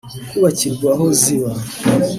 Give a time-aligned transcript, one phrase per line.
[0.29, 1.51] kubakirwa aho ziba